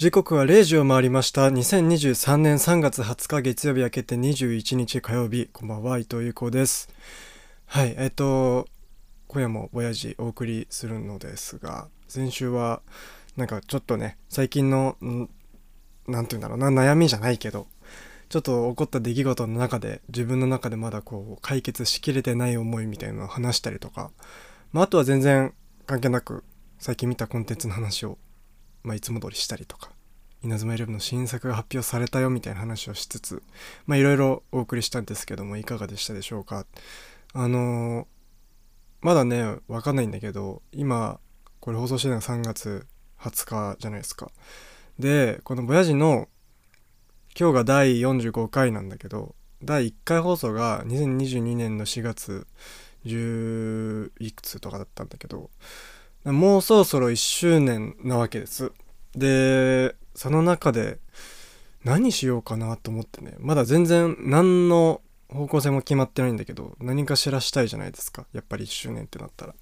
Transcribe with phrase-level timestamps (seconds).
[0.00, 1.46] 時刻は0時を回りました。
[1.50, 5.50] 2023年3月20日月曜日明けて21日火曜日。
[5.52, 6.88] こんばんは伊藤優子です。
[7.66, 8.66] はいえっと
[9.28, 12.80] 今夜も親父お送りするのですが先週は
[13.36, 15.28] なんかちょっとね最近の何て
[16.08, 17.66] 言うんだろうな悩みじゃないけど
[18.30, 24.10] ちょっと起こった出来事の中で自分の中でまだこう解決しきれてない思いみたいなのを話したりとか、
[24.72, 25.52] まあ、あとは全然
[25.84, 26.42] 関係なく
[26.78, 28.16] 最近見たコンテンツの話を
[28.82, 29.90] まあ、いつも通りしたりとか
[30.42, 33.42] 稲妻イレブンの新作が発表されたよみたいな話をしつつ
[33.86, 36.66] まあいろいろお送りしたんですけどもいかがでしたでしょうか。
[37.32, 38.06] あのー、
[39.02, 41.20] まだねわかんないんだけど今
[41.60, 42.86] これ放送してるのが3月
[43.18, 44.30] 20日じゃないですか。
[44.98, 46.28] でこの「ボヤジの
[47.38, 52.46] 今日が第45回なんだけど第1回放送が2022年の4月
[53.04, 55.50] 10いくつとかだったんだけど
[56.24, 58.72] もうそろそろ1周年なわけです。
[59.16, 60.98] で、その中で
[61.84, 68.26] 何しようかなと思ってね、まだ全然何の方向性も決まってないんだけど、何かしらしたいじゃないですか。
[68.32, 69.54] やっぱり1周年ってなったら。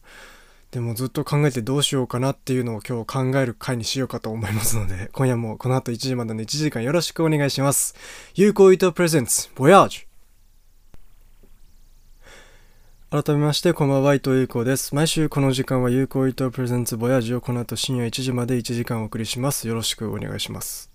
[0.71, 7.95] でもずっと考えてどうしようかなっていうのを今日考える回にしようかと思いますので、今夜もこの後1時までの1時間よろしくお願いします。
[8.35, 10.08] 有効糸プレゼンツ、ボヤージュ
[13.11, 14.95] 改めましてこんばんは伊藤優子です。
[14.95, 19.67] 毎週この時間は有効伊藤プレゼンツボヤジをこの後深夜1時まで1時間お送りします。
[19.67, 20.88] よろしくお願いします。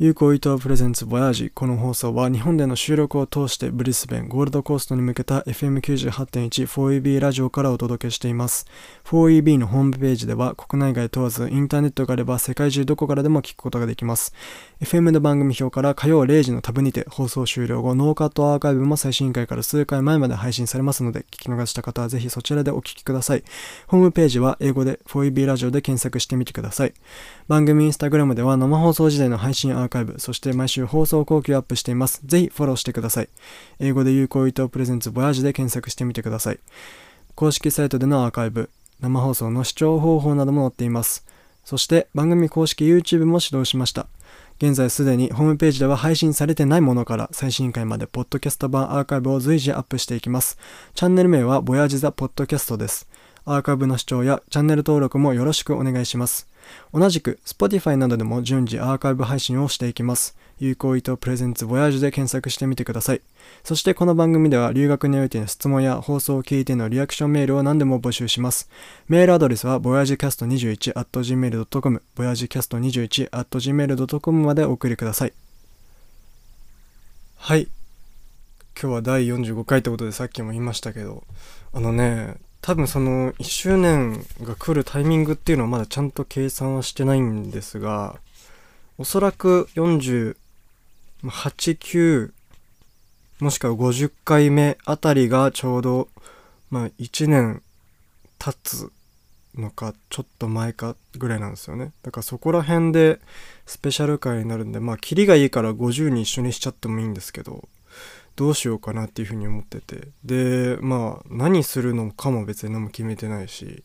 [0.00, 8.66] 有効伊藤プレゼンツボヤージこの放送は日本での収録を通してブリスベンゴールドコーストに向けた FM98.1 4EB ラジオからお届けしています。
[9.06, 14.32] 4EB のホームページでは国内外問わずインターネットがあれば世界中どこからでも聞くことができます。
[14.80, 23.42] FM の番組表から火曜0時のタブにて放送終了後ノーカットアーカイブも最新回から数回前まで配信されますので聞き逃した方はぜひそちらでお聞きください。
[23.88, 26.94] ホームページは英語で 4EB ラジオで検索してみてください。
[27.48, 33.28] 番組インスタグラムでは生放送時代の配信アーカイブーカイブそして毎週放送後期をアップしていますぜひフォローしてください
[33.80, 36.58] 英語で有効伊藤プレゼンツボヤージで検索してみてください
[37.34, 41.26] 公式サイトでのアーカイブ生放送の視聴方法なども載っています
[41.64, 44.06] そして番組公式 YouTube も始動しました
[44.60, 50.58] 現在すでにホームページでは配信されてないものから最新回までポッドキャスト版アーカイブを随時アップしていきます。
[50.94, 53.06] チャンネル名はボヤージザポッドキャストです。
[53.44, 56.48] アーカイブの視聴やチャンネル登録もよろしくお願いします。
[56.92, 60.36] 同じく Spotify などでも順次アーカイブ配信をしていきます。
[60.60, 63.20] 有効意図プレゼンツボヤージュで検索してみてください。
[63.62, 68.68] そしてこの番組では留学においての質問や放送を聞いてのリアクションメールを何でも募集します。
[69.06, 75.32] メールアドレスは voyagecast21.gmail.com voyagecast21.gmail.com までお送りください。
[77.36, 77.68] はい。
[78.80, 81.24] 今日は第45回ってことでさっきも言いましたけど、
[81.72, 88.16] あのね、多分その1周年が来るタイミングっていうのはまだちゃんと計算はしてないんですが、
[88.98, 90.34] おそらく48、
[91.22, 92.32] 9
[93.40, 96.08] もしくは50回目あたりがちょうど、
[96.70, 97.62] まあ1年
[98.38, 98.90] 経つ
[99.54, 101.92] のかちょっと前かぐらいなんですよね。
[102.02, 103.20] だからそこら辺で
[103.66, 107.68] スペシャル回になるんで、まあキリがいいから50に一緒にしちゃってもいいんですけど、
[108.38, 110.08] どうしようかなっていうふうに思ってて。
[110.24, 113.82] で、まあ何するのかも別に何も決めてないし、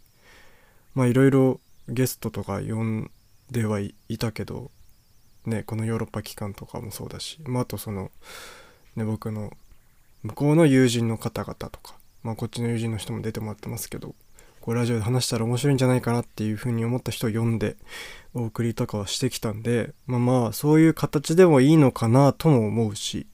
[0.94, 1.60] まあいろいろ
[1.90, 3.12] ゲストとか呼ん
[3.50, 4.70] ではいたけど、
[5.48, 8.12] ね、このヨーロッパ機関とかもそうだし、まあ、あとその、
[8.96, 9.52] ね、僕の
[10.22, 14.14] 向こうの友人の方々とか、まあ、こっちの友人の人も出てもらってますけど、
[14.62, 17.76] こうラジオで話したら面白いんじゃないかなっていうふうに思った人を呼んで
[18.36, 23.26] お送りとかはしてきたんで、まあまあそういう形でもいいのかなとも思うし、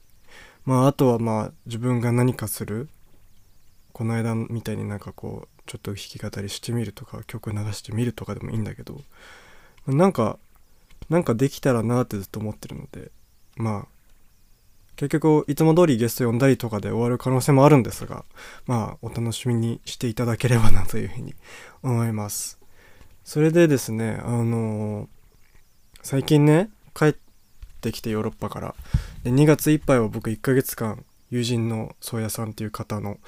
[0.64, 2.88] まああとはまあ自分が何かする、
[3.92, 9.00] この間みたいになんかこうちょっと弾き語りしてみるとか曲流してみるとかでもいいんだけど、
[9.86, 10.38] なんか
[11.08, 13.10] なんかできたらなってずっと思ってるので
[13.56, 14.00] まあ
[14.96, 18.24] 結局いつも通りゲスト呼んだりとかで終わる可能性もあるんですが
[18.66, 21.34] まあお楽しみにしていただければなというふうに
[21.82, 22.58] 思います。
[23.24, 25.08] それでですねあのー、
[26.02, 27.14] 最近ね帰っ
[27.80, 28.74] てきてヨーロッパから。
[29.24, 33.18] で2月いっぱいは僕1ヶ月間友人の宗谷さんっていう方の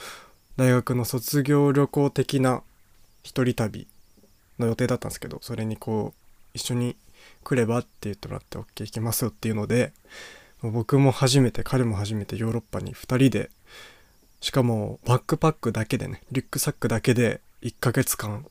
[0.57, 2.63] 大学の卒業旅行的な
[3.23, 3.87] 一人旅
[4.59, 6.21] の予定だったんですけどそれにこう
[6.55, 6.97] 一緒に
[7.45, 9.93] 来ればって言ってもらって OK 行きますよっていうので
[10.63, 13.51] 僕も初めて彼も初めてヨーロッパに2人で
[14.41, 18.45] しかもバックパックだけでねリュックサックだけで1ヶ月間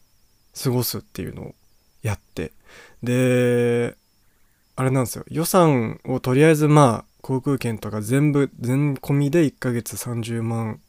[0.61, 1.55] 過ごすっていうのを
[2.01, 2.51] やって
[3.03, 3.95] で
[4.75, 5.25] あれなんですよ。
[5.29, 10.79] 予算をとりあえずまあ航空券とか全部全込みで1ヶ月30万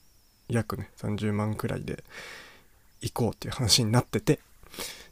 [0.49, 2.02] 約ね30万くらいで
[3.00, 4.40] 行こうっていう話になってて。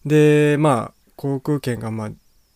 [0.07, 2.11] でまあ航空券がまあ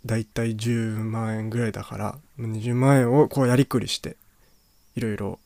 [0.07, 4.17] 大体10万円ぐらいだから20万円をこうやりくりして
[4.97, 5.39] いろいろ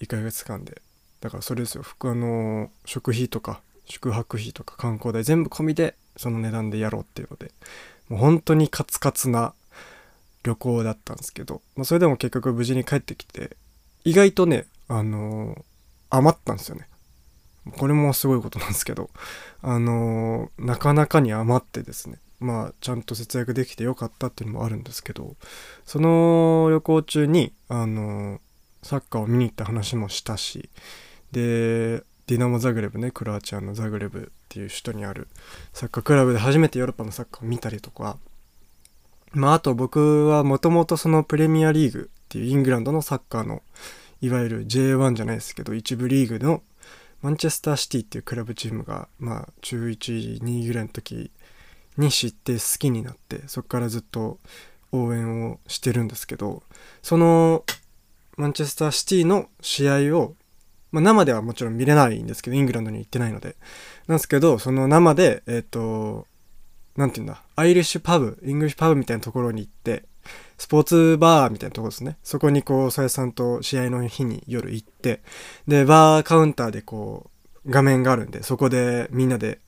[0.00, 0.80] 1ヶ月間で。
[1.20, 1.84] だからそれですよ。
[2.00, 7.50] あの食費とか宿泊費とか観光代全部込みでその値段でやろうっていうので。
[8.08, 9.52] もう本当にカツカツな
[10.46, 13.56] 旅行だったんですけど、まあ、それでも結局無事に帰ってきて
[14.04, 15.62] 意外とねあのー、
[16.10, 16.86] 余ったんですよね。
[17.76, 19.10] これもすごいことなんですけど
[19.60, 22.18] あのー、なかなかに余ってですね。
[22.38, 25.36] まあちゃんと節約できてよかったっていうのもあるんですけど
[25.86, 28.38] その旅行中にあのー、
[28.82, 30.68] サッカーを見に行った話もしたし
[31.32, 35.28] でディナモ・ザグレブねクロアチアのザグレブっていう首都にある
[35.72, 38.18] サッカークラブで初めてヨーロッパのサッカーを見たりとか
[39.32, 43.62] まああと僕はもともとそのプレミアリーグっていうイングランドのサッカーの
[44.20, 46.62] いわゆる J1 じゃないですけど一部リーグの
[47.22, 51.30] マンチェスターシティっていうクラブチームがまあ中1、2ぐらいの時
[51.96, 54.38] に知って好きになってそこからずっと
[54.92, 56.62] 応援をしてるんですけど
[57.02, 57.64] その
[58.36, 60.34] マンチェスターシティの試合を
[60.92, 63.56] まあ、生ではもちろん見れないんですけど、イングランドに行ってないので。
[64.06, 66.26] なんですけど、その生で、えっ、ー、と、
[66.96, 70.04] なんて言うんだ、アイリッシュパブ、イングリッシュパブみたいなところに行って、
[70.58, 72.16] スポーツバーみたいなところですね。
[72.22, 75.20] そこにこう、さやさんと試合の日に夜行って、
[75.68, 77.30] で、バーカウンターでこ
[77.64, 79.58] う、画面があるんで、そこでみんなで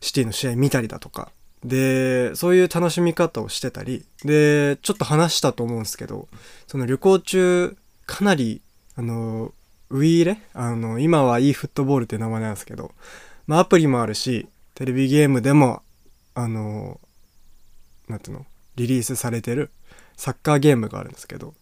[0.00, 1.30] シティの試合見たりだとか、
[1.64, 6.26] で、そういう楽しみ方をしてたり、で、ちょっと話したと思うんですけど、
[6.66, 7.76] その旅行中、
[8.06, 8.62] かなり、
[8.96, 9.52] あの、
[9.90, 10.38] ウイイレ？
[10.54, 12.92] あの、今は e フットボールって名前なんですけど、
[13.46, 15.82] まあアプリもあるし、テレビゲームでも、
[16.34, 17.00] あの、
[18.08, 18.46] なんていうの、
[18.76, 19.70] リリースされてる
[20.16, 21.54] サッカーゲームがあるんですけど、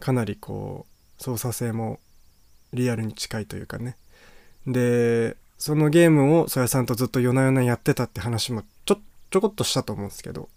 [0.00, 0.86] かなりこ
[1.18, 1.98] う、操作性も
[2.72, 3.96] リアルに近いというかね。
[4.66, 8.98] で、そのゲームをそやさんとずっと夜な夜なやってたって話もちょ、
[9.30, 10.48] ちょこっとしたと思うんですけど、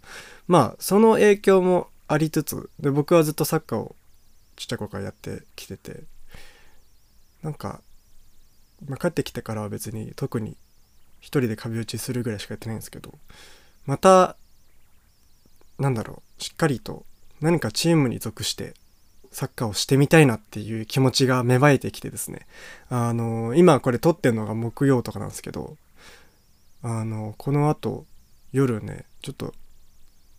[0.47, 3.95] まあ、その影響もありつつ、で、僕はずっとサッカーを
[4.55, 6.03] ちっちゃい頃からやってきてて、
[7.43, 7.81] なんか、
[8.87, 10.55] まあ、帰ってきてからは別に特に
[11.19, 13.13] 一人で壁打ちするぐらいしかやってないんですけど
[13.85, 14.35] また
[15.77, 17.05] なんだろうしっかりと
[17.41, 18.73] 何かチームに属して
[19.31, 22.47] サッカーをしてみたいなっていう気持ちが芽生えてきてですね
[22.89, 25.77] あの今これ撮ってるのが木曜とかなんですけど
[26.81, 28.05] あのこの後
[28.51, 29.53] 夜ねちょっと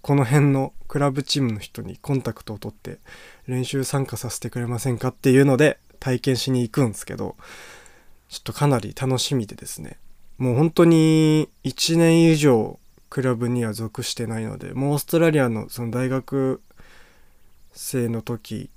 [0.02, 2.98] この辺のクラブチームの人にコンタクトを取って
[3.46, 7.36] 練習参加させてくれませんかっていうので体験しに行くんですけど、
[8.30, 9.98] ちょっとかなり楽しみでですね。
[10.40, 12.78] もう本当に1年以上
[13.10, 16.62] クラブには属してないので、もうオーストラリアのその大学
[17.72, 18.70] 生の時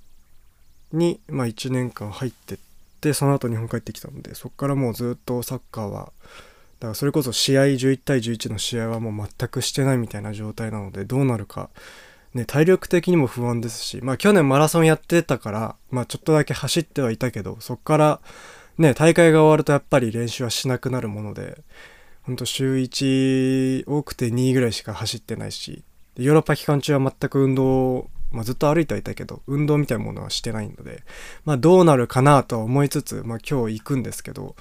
[0.92, 2.58] に、まあ1年間入ってっ
[3.00, 6.12] て、その後日本帰ってきたので、そこからもうずっとサッカーは、
[6.80, 11.70] だからそれこそ試合11対11の試合はもう全くしてないみたいな状態なので、どうなるか
[12.34, 18.20] ね、体力的にも不安ですし、まあ去年マラソンやってたから、まあちょっとだけ走ってはいたけど、そっから
[18.78, 21.62] ね、大会が終わるとやっぱり練習はしなくなるもので、
[22.24, 25.84] ほんと週1多くて2ぐらいしか走ってないし、
[26.18, 31.04] ヨーロッパ期間中は全く運動、まあずっと歩いてはいたけど、運動みたいなものはしてないので、
[31.46, 34.56] まあどうなるかなとは思いつつ、まあ今日行くんですけど、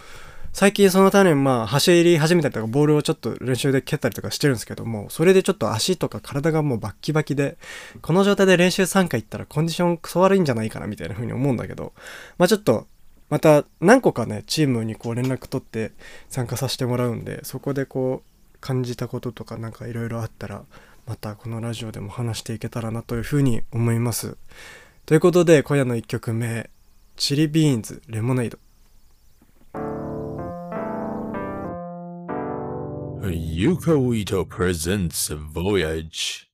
[0.52, 7.56] 最近そのためにまあ走り始めたりとかボールをちょっと練習で蹴ったりとかしてるんですけども、それでちょっと足とか体がもうバッキバキで、
[8.02, 11.94] この状態で練習3回行ったらコンディションクソ悪いんじゃないかなみたいな風に思うんだけど、
[12.36, 12.86] まあちょっと
[13.32, 15.92] また何個かね、チームにこう連絡取って
[16.28, 20.64] 参加させてもらうんで、そこでこう感じたこととかなんかいろいろあったら、
[21.06, 24.36] またこのラジオでも話していけたらなというふうに思います。
[25.06, 26.68] ということで今夜の1曲目、
[27.16, 28.58] チリビーンズレモネイド。
[33.22, 36.51] Yuko Ito presents Voyage.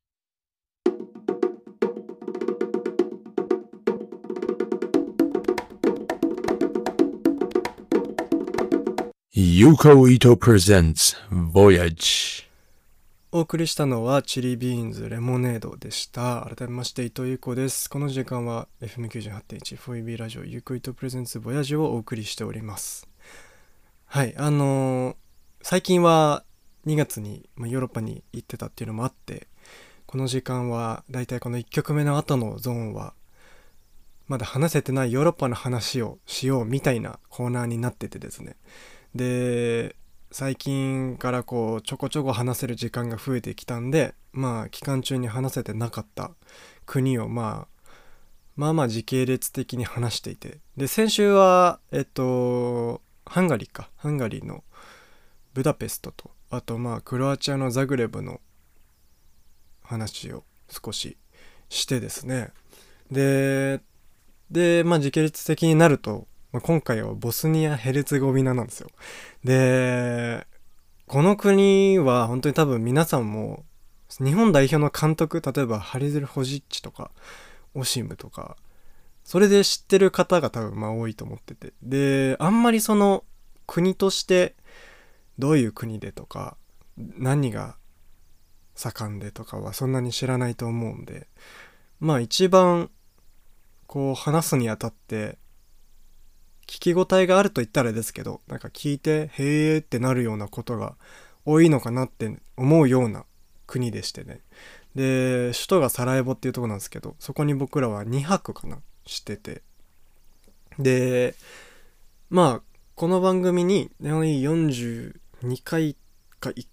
[9.40, 12.44] Yuko Ito presents Voyage.
[13.30, 16.50] お送りしたのはチリビーンズレモネードでした。
[16.56, 17.88] 改めまして伊藤優子です。
[17.88, 23.08] この時間は FM98.1 4EB ラジオユコイトプレゼンツボヤジをお送りしております。
[24.06, 25.16] はい、あのー、
[25.62, 26.42] 最近は
[26.88, 29.46] 2月に、まあ、ヨーロッパに行ってたっていうのもあって
[30.06, 33.14] この時間はだいたいこの1曲目の後のゾーンは
[34.26, 38.56] まだ話せてないヨーロッパの話をしようみたいなコーナーになっててですね
[39.14, 39.96] で
[40.30, 46.32] 最近からこうちょこちょこ話せる時間が増えてきたんでまあ期間中に話せてなかった
[46.84, 47.92] 国をまあ
[48.56, 50.58] まあまあ時系列的に話していて。
[50.76, 53.90] で先週はえっとハンガリーか。
[53.96, 54.64] ハンガリーの
[55.54, 58.40] ブダペストとあとまあクロアチアのザグレブの
[59.82, 61.16] 話を少し
[61.68, 62.50] してですね。
[63.10, 63.80] で
[64.50, 68.90] でまあ時系列的になると、まあ、今回はボスニア・ヘルツェゴビナなんですよ。
[69.44, 70.46] で
[71.06, 73.64] この国は本当に多分皆さんも
[74.18, 77.10] 日本代表の監督例えばハリゼル・ホジッチとか
[77.74, 78.56] オシムとか
[79.24, 81.72] それで知ってる方が多分まあ多いと思ってて。
[81.82, 83.24] であんまりその
[83.66, 84.54] 国として
[85.38, 86.56] どういう国でとか
[86.96, 87.76] 何が
[88.74, 91.28] 盛んでとかはそんなに知らないと思うんで
[92.00, 92.90] まあ一番
[93.86, 95.38] こう話すにあたって
[96.68, 100.94] 聞き応えがあると言ったらですけどなんか聞いてへえってなるようなことが
[101.44, 103.24] 多いのかなって思うような
[103.66, 104.40] 国でしてね。
[104.94, 109.62] で首都がサラエボっていうとこなんですけどそこに僕らは2泊かなしてて。
[110.78, 111.34] で
[112.30, 112.62] まあ
[112.94, 115.14] この番組に42
[115.64, 115.96] 回
[116.38, 116.66] か1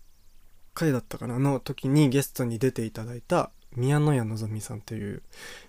[0.73, 5.23] 回だったかなの時にゲストに出ていただいた宮野谷のぞみさんという、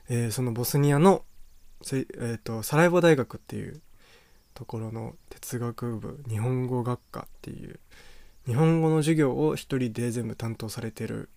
[0.09, 1.25] えー、そのボスニアの、
[1.93, 3.81] えーと、サラエボ大学っていう
[4.57, 7.79] ところの哲学部日本語学科っていう
[8.47, 11.29] 日本語の授業を一人で全部担当されてる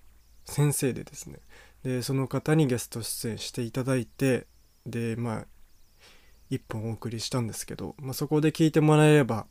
[0.45, 1.39] 先生でですね。
[1.83, 4.47] でその方にゲスト出演していただいて
[4.85, 5.45] でまあ
[6.49, 9.45] 一本お送りしたんですけど、まあ、そこで聞いてもらえれば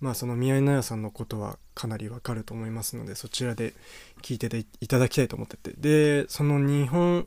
[0.00, 3.74] まあその宮井奈也さんのことはかなりわかると思いますのでそちらで
[4.22, 5.74] 聞いていただきたいと思ってて。
[5.76, 7.26] でその日本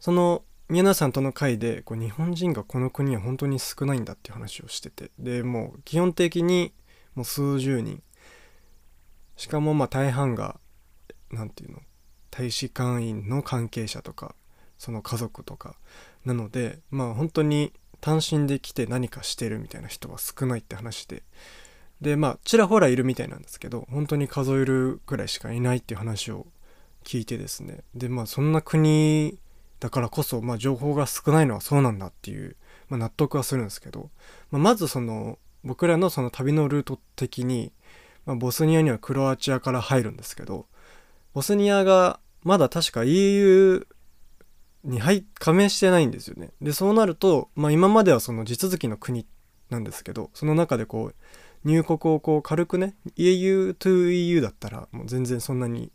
[0.00, 6.72] その宮奈さんとの会でこう日本人がこの国は本当に少ないんだっていう話をしててでもう基本的に
[7.14, 8.02] もう数十人。
[9.36, 10.58] しかもまあ大半が
[11.30, 11.82] 何て言うの
[12.30, 14.34] 大使館員の関係者とか
[14.78, 15.76] その家族とか。
[16.24, 21.22] なのでまあ本当に単身で来て何かしてるみたいな人は少ないって話で。
[22.00, 26.46] でまあちらほらいるみたいなんですけど本当に数えるくらいしかいないっていう話を
[27.04, 27.84] 聞いてですね。
[27.94, 29.38] でまあそんな国
[29.80, 32.56] だからこそ、まあ、情報が少ないのはそうなんだっていう、
[32.88, 34.10] まあ、納得はするんですけど、
[34.50, 37.72] まあ、まずその僕らのその旅のルート的に、
[38.24, 40.66] まあ、ボスニアにはクロアチアから入るんですけど
[41.34, 43.86] ボスニアがまだ確か EU
[44.84, 46.50] に入加盟してないんですよね。
[46.62, 49.26] でそうなると、まあ、今まではその地続きの国
[49.68, 51.14] なんですけどその中でこう
[51.64, 55.90] 入国をこう軽くね EU to EU だったらもう全然そんなに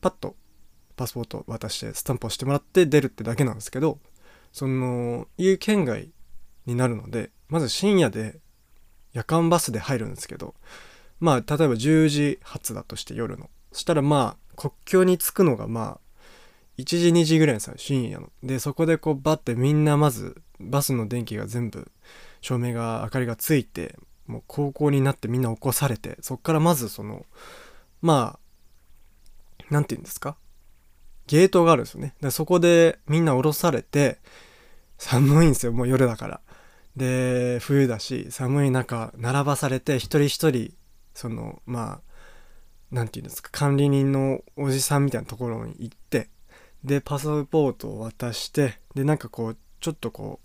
[0.00, 0.34] パッと
[0.96, 3.98] パスポート渡してスタンプをしてもらって出るってだけなんですけど
[4.52, 6.10] その EU 圏外
[6.66, 8.38] になるのでまず深夜で
[9.12, 10.54] 夜間バスで入るんですけど
[11.20, 13.48] まあ例えば10時発だとして夜の。
[13.72, 16.20] そしたらまあ国境に着くのがまあ
[16.78, 18.30] 1時2時ぐらいのさ深夜の。
[18.42, 21.90] でそこでこうバッてみんなまずバスの電気が全部
[22.40, 23.96] 照明が明かりがついて
[24.26, 27.26] もう高校になってみんな起こされてそっからまずその
[28.02, 30.36] まあ何て言うんですか？
[31.26, 32.14] ゲートがあるんですよね。
[32.20, 34.18] でそこでみんな降ろされて
[34.98, 36.40] 寒いんですよもう夜だから。
[36.96, 40.72] で冬だし寒い中並ばされて一人一人
[41.12, 42.00] そのまあ
[42.90, 46.28] 何て言うんですか管理人のおじさんみたいなところに行って
[46.84, 50.40] でパスポートを渡してでなんかこうちょっとこ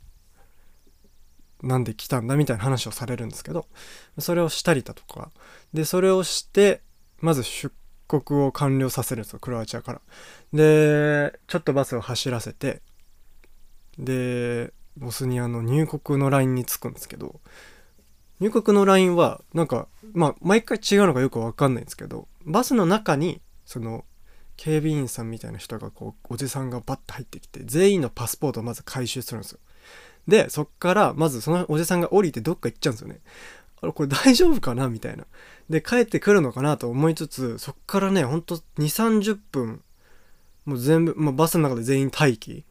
[1.61, 3.65] うなんで来たんだみたいな話をされるんですけど
[4.17, 5.31] それをしたりだとか。
[5.73, 6.81] でそれをして
[7.19, 7.71] まず出
[8.09, 10.01] 国を完了させるんですよクロアチアから。
[10.51, 12.81] でちょっとバスを走らせて
[13.97, 17.39] でボスニアの入国のラインに着くんですけど
[18.39, 24.05] 入国のラインはなんかまあ毎回違うのかよくわかんないんですけどバスの中にその
[24.57, 29.59] 警備員さんみたいな人がこうおじさんがバッと入ってきて全員のパスポートをまず回収するんですよ。
[30.27, 33.19] でそっからまずそのおじさんが降りてどっか行っちゃうんですよね。
[33.81, 34.89] あれこれ大丈夫かな？
[34.89, 35.25] みたいな。
[35.69, 39.83] で帰ってくるのかなと思いつつそっからねほんと2 3 0分
[40.65, 42.65] もう全部、まあ、バスの中で全員待機。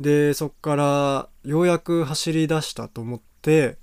[0.00, 3.78] でそっからようやく走り出したと思って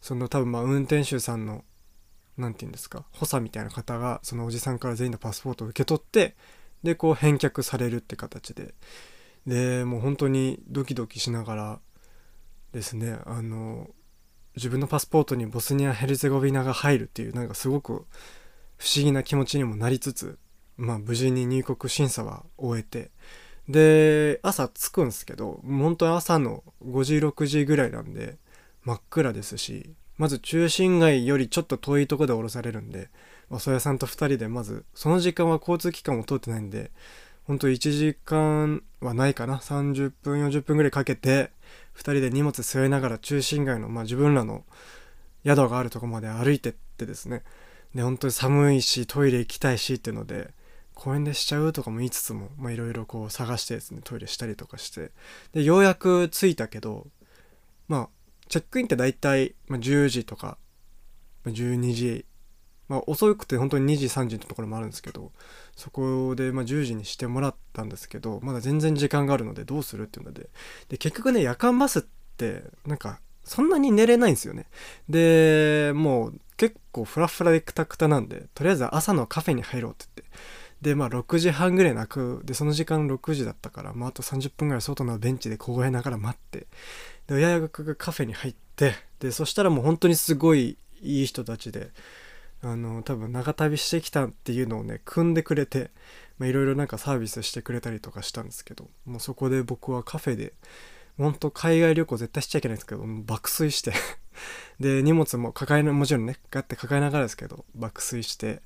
[0.00, 1.64] その多分まあ運転手さんの
[2.36, 6.34] 何て言うんですか補佐みたいな方がそのおじさんから全員のパスポートを受け取って
[6.82, 8.74] でこう返却されるって形で。
[9.46, 11.80] でもう本当にドキドキしながら
[12.72, 13.90] ですねあの
[14.56, 18.06] 自分のパスポートにボスニア・ヘルゼゴビナが入るっていうなんかすごく
[18.76, 20.38] 不思議な気持ちにもなりつつ
[20.76, 23.10] まあ無事に入国審査は終えて。
[23.68, 28.36] で朝着くんですけど本当に朝の5時6時ぐらいなんで
[28.82, 33.08] 真っ暗ですしまず中心街よりちょっと遠いとこで降ろされるんで
[33.50, 36.90] お蕎屋さんと2人でまずその時間は交通機関も通ってないんで
[37.46, 41.50] ほんと1時間はないかな30分40分ぐらいかけて
[41.96, 44.64] 2人で荷物背負いながら中心街の、まあ、自分らの
[45.44, 47.42] 宿があるとこまで歩いてってですね。
[47.94, 50.50] で本当に寒いしトイレ行きたいしっていうので
[50.94, 55.12] 公園でしちゃうとかも言いつつもいろいろこう探してですねトイレしたりとかして。
[55.52, 57.06] でようやく着いたけど
[57.88, 58.08] まあ
[58.48, 60.58] チェックインって大体、まあ、10時とか、
[61.44, 62.26] まあ、12時
[62.88, 65.32] まあ遅くて本当に2時3時のところもあるんですけど
[65.76, 70.48] そこでま10時にしてもらったんですけどまだ全然時間があるのでどうするっていうので。
[70.88, 72.02] で結局ね夜間バスっ
[72.36, 74.66] てなんかそんなに寝れないんですよね。
[75.08, 80.34] でもう結構フラフラでクタクタなんでとりあえず朝のカフェに入ろうって言って。
[80.80, 82.42] でまあ6時半ぐらい泣く。
[82.44, 86.66] でその時間6時だったから、まあ、あと30分ぐらい外のベンチで凍えながら待って。
[87.26, 91.90] で親役がカフェに入ってでそしたらもう本当にすごいいい人たちで
[92.64, 95.90] あの多分長旅してきたっていうのをね組んでくれて
[96.40, 100.54] いろいろなんかサービスしてくれたりとかしたんですけどもうそこで僕はカフェで
[101.18, 103.92] 本当海外旅行絶対しちゃいけないんですけど爆睡して
[104.80, 108.62] で荷物も抱えなもちろんねガッて抱えながらですけど爆睡して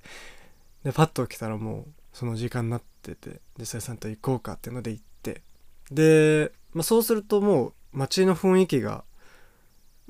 [0.85, 5.43] でパッと起きたらもうその時間になっててでさやさんと行こうかっていうので行って
[5.91, 9.05] で、まあ、そうするともう街の雰囲気が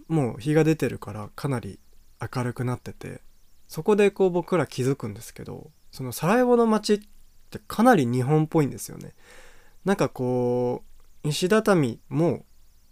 [0.09, 1.79] もう日が出てるからかなり
[2.21, 3.21] 明るくなってて
[3.69, 7.01] そこでこう僕ら気づくんですけどそのサラエボの街っ
[7.51, 9.15] てかなり日本っぽいんですよね。
[9.85, 10.83] なんかこ
[11.25, 12.45] う石畳も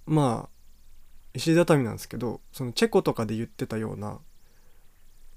[0.07, 0.57] まあ
[1.35, 4.19] 石畳なんですけどそのチェコとかで言ってたような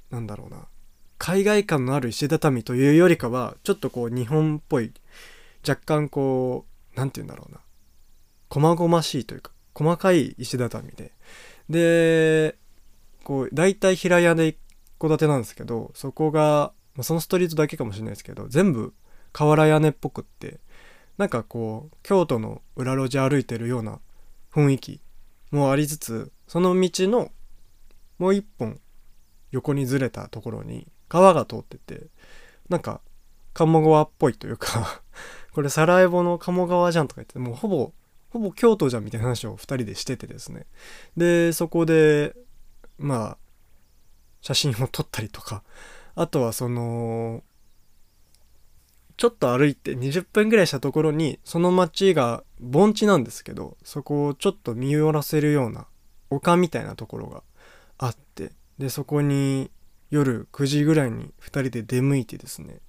[0.10, 0.68] なんだろうな
[1.18, 4.94] 海外感のある石畳というよりかはちょっとこう日本っぽい
[5.68, 6.66] 若干こ
[6.96, 7.60] う何て言うんだろうな
[8.50, 11.14] 細々しいというか細かい石畳で。
[11.70, 12.58] で
[13.24, 14.56] こう大体平屋で
[15.00, 18.94] 戸建てなんですけどそこが、まあ、そのストリートだけかもしれないですけど全部
[19.32, 20.60] 瓦屋根っぽくって
[21.18, 24.00] なんかこう京都の裏路地歩いてるような
[24.54, 25.02] 雰囲気
[25.52, 27.32] もありつつその道の
[28.18, 28.80] もう一本
[29.52, 32.08] 横にずれたところに川が通ってて
[32.70, 33.02] なんか
[33.54, 35.02] 鴨川っぽいというか
[35.54, 37.94] これサラエボの鴨川じゃんとか言ってもうほぼ
[38.30, 40.68] ほぼ京都じゃんみたいな話を2人でしててですね。
[41.18, 42.36] でそこで
[43.00, 43.38] まあ
[44.42, 45.64] 写真を撮ったりとか。
[46.16, 47.44] あとはその
[49.16, 55.88] ちょっと歩いて20分ぐらいしたところにその町が盆地なんですけどそこをちょっと見下ろせるような
[56.30, 57.44] 丘みたいなところが
[57.98, 59.72] あってでそこに
[60.10, 62.80] 夜9時ぐらいに2人で出向いてですね。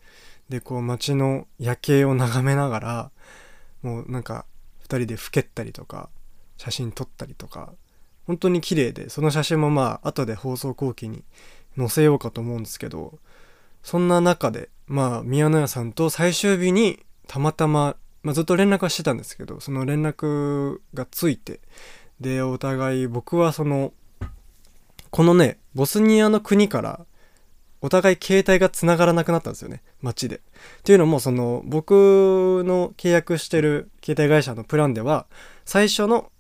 [0.49, 3.11] でこう街の夜景を眺めながら
[3.83, 4.47] もうなんか
[4.83, 6.11] 2人でふけったりとか
[6.57, 7.75] 写真撮ったりとか
[8.31, 11.25] 本当に綺麗でその写真もまあ後で放送後期に
[11.77, 13.19] 載せようかと思うんですけど
[13.83, 21.59] そんな中でまあ宮野屋さんと最終日にたまたま、まあ、ずっと連絡はしてたんですけどその連絡がついて
[22.21, 23.93] でお互い僕はその
[25.11, 27.05] このねボスニアの国から
[27.81, 30.37] お互い携帯が繋がらなくなったんですよね街で。
[30.37, 30.41] っ
[30.85, 35.27] ていうのもその僕の契約してる携帯会社のプランでは
[35.65, 36.31] 最初の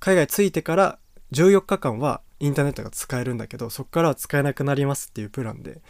[0.00, 0.98] 海外着いてから
[1.32, 5.80] 14日間はインターネットが使えるんだけどそこからは使えなくなりますっていうプランで。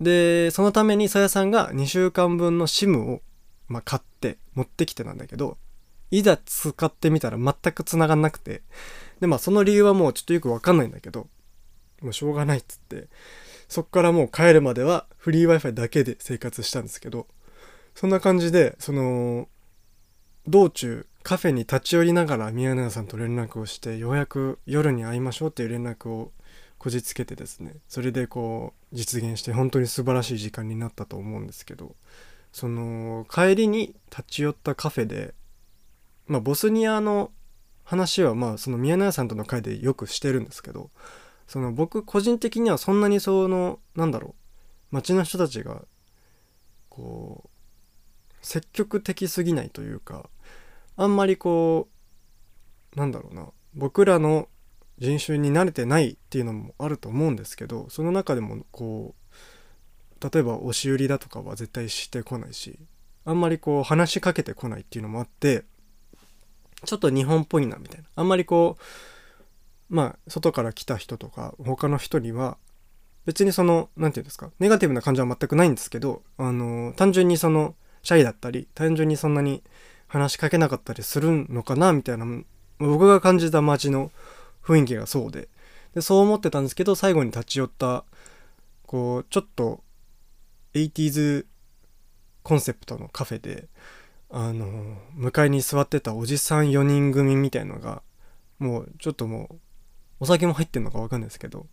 [0.00, 3.22] でそのためにさやさんが2週間分の SIM を、
[3.68, 5.56] まあ、買って持ってきてなんだけど
[6.10, 8.62] いざ使ってみたら全く繋がんなくて。
[9.20, 11.28] でまあその理由はもうちょっとよくわかんないんだけど
[12.00, 13.08] もうしょうがないっつって。
[13.68, 17.26] そっからもう帰るまではフリー Wi-Fi だけで生活したんですけど
[17.94, 19.48] そんな感じでその
[20.46, 26.32] 道中カフェに立ち寄りながら宮永さんと連絡をしてようやく夜に会いましょうっていう連絡を
[26.78, 27.76] こじつけてですね。
[27.88, 31.96] それでこう実現して本当に素晴らしい時間になったと思うんですけど
[32.52, 35.34] その帰りに立ち寄ったカフェで
[36.26, 37.30] まあボスニアの
[37.84, 40.90] 話はまあその宮永さんとの会でよくしてるんですけど
[41.46, 44.34] その僕個人的にはそんなにそのなんだろ
[44.92, 45.82] う街の人たちが
[46.88, 47.48] こう
[48.40, 50.28] 積極的すぎないというか
[50.98, 51.88] あんまりこ
[52.96, 53.46] うなんだろうな。
[53.74, 54.48] 僕らの
[54.98, 59.14] 人種に慣れてないっていうのもあると思うんですけどその中でもこ
[60.20, 62.80] う例えば押し売りだとかは絶対してこないし
[63.24, 65.64] あんまりこう話しかけてこないっていうのもあって
[66.84, 68.08] ちょっと日本っぽいなみたいな。
[68.16, 68.76] あんまりこ
[69.90, 72.58] うまあ外から来た人とか他の人には
[73.24, 79.62] 別にその何て言うんですかネガティブな感情は全くないんですけどあの単純にそのシャイだったり単純にそんなに
[80.08, 82.26] 話しかけなかったりするのかなみたいな
[82.78, 84.10] 僕が感じた街の
[84.62, 85.48] 雰囲気がそうで。
[85.94, 88.04] でそう思ってたんですけど最後に立ち寄った
[88.86, 89.82] こうちょっと
[90.74, 91.46] 80s
[92.42, 93.68] コンセプトのカフェで
[94.30, 98.02] あの向かいに座ってたおじさん4人組みたいのが
[98.58, 99.56] もうちょっともう
[100.20, 101.66] お酒も入ってんのか分かんないですけど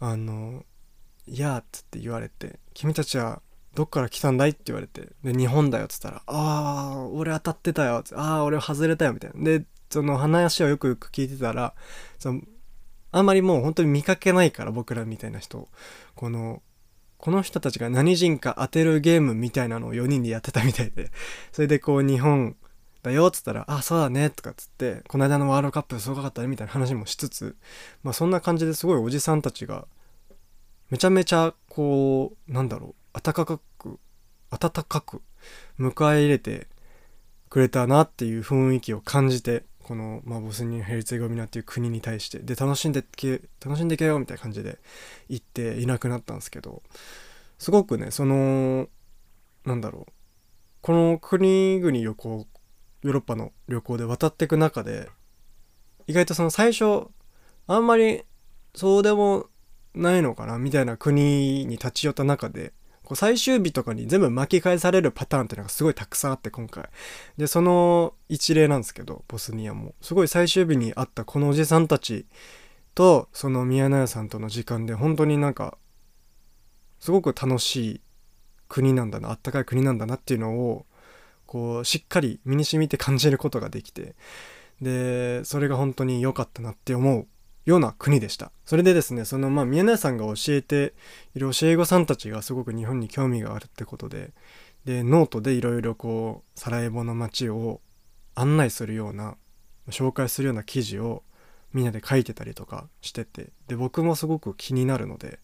[0.00, 0.64] あの
[1.26, 3.42] 「いや」っつって言われて「君たちは
[3.78, 9.44] どっから来たんだい?」って言われて「で日本だよ」っつったら「ああ俺当たってたよ」ああ俺外れたよ」みたいな。
[9.44, 11.74] でその話をよくよく聞いてたら
[12.18, 12.42] その
[13.10, 15.68] あんまりもう本当に見かけないから僕らみたいな人
[16.14, 16.62] この
[17.16, 21.10] この人たちが何人か当てるゲームみたいなのを4人でやってたみたいで。
[21.52, 22.56] それでこう日本
[23.02, 27.56] だよっつったら「あそうだね」とかっつって「この間のワールドカップすごかったね」みたいな話もしつつ
[28.02, 29.86] まあそんな感じですごいおじさんたちが
[30.90, 33.98] めちゃめちゃこうなんだろう温かく
[34.50, 35.22] 温かく
[35.78, 36.68] 迎え入れて
[37.50, 44.78] くれたなっていう雰囲気を感じてこの、まあ、ボスニア・ヘルツェゴミナっていう国に対してで楽しんでけ楽しんでけよみたいな感じで
[45.28, 46.82] 行っていなくなったんですけど
[47.58, 48.88] すごくねその
[49.64, 50.12] なんだろう
[50.80, 52.46] この国々旅行
[53.02, 55.08] ヨーロッパの旅行で渡っていく中で
[56.06, 57.08] 意外とその最初
[57.66, 58.22] あんまり
[58.74, 59.46] そうでも
[59.94, 62.72] ないのかなみたいな国に立ち寄った中で
[63.08, 66.90] こう最終日とかに全部巻き返されるパターンっていうのがすごいたくさんあって今回。
[67.38, 69.94] でその一例なんですけどボスニアも。
[70.02, 72.26] すごい最終日に会ったこのおじさんたち
[72.94, 75.78] とその宮永さんとの時間で本当になんか
[77.00, 78.00] すごく楽しい
[78.68, 80.84] 国なんだなあったかい国なんだなっていうのを
[81.46, 84.16] こうしっかり身に染みて感じることができて。
[84.82, 87.26] でそれが本当に良かったなって思う。
[87.68, 88.50] ような国でした。
[88.64, 90.94] それでですねそのまあ宮根さんが教えて
[91.34, 94.30] いる教え子さんたちがすごく日本に興味があるってことで
[94.86, 97.82] でノートでいろいろこうサラエボの街を
[98.34, 99.36] 案内するような
[99.90, 101.24] 紹介するような記事を
[101.74, 105.38] みんなで書いてたりとかしててで僕もすごく気になるので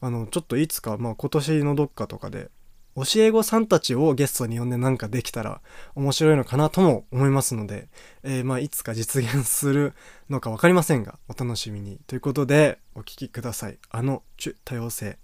[0.00, 2.50] あのちょっといつかまあ今年のどっかとかで
[3.04, 5.60] 教え子さんたちをゲストに呼んでなんかできたら
[5.94, 7.88] 面白いのかなとも思いますので、
[8.22, 9.94] えー、まあいつか実現する
[10.28, 12.00] のか分かりませんがお楽しみに。
[12.06, 13.78] ということでお聴きください。
[13.90, 15.18] あの種多様性。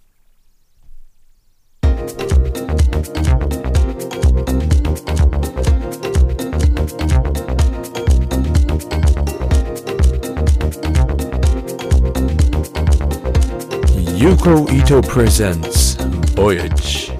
[14.17, 15.97] Yuko Ito presents
[16.35, 17.14] Voyage.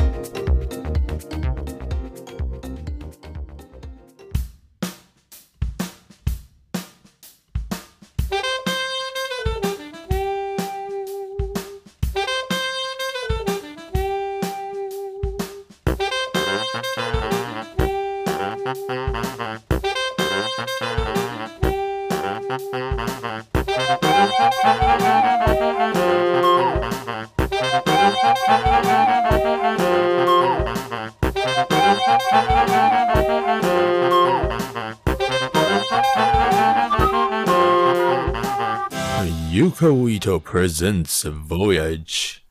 [39.55, 42.43] Yuko Ito presents Voyage.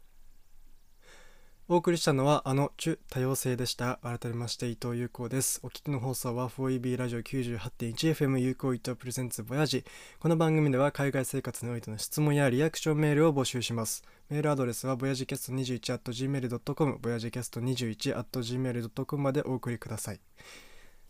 [1.68, 3.98] お送りしたのはあの種多様性でした。
[4.02, 5.60] 改めまして伊藤優子です。
[5.62, 9.84] お聞きの放送は 4EB ラジオ 98.1FM 有効伊藤プレゼンツボヤジ
[10.18, 14.02] この番組では海外生活においての質問やリアクションメールを募集します。
[14.30, 20.20] メールアドレスはボヤジキャスト 21.gmail.com ボヤジキャスト 21.gmail.com までお送りください。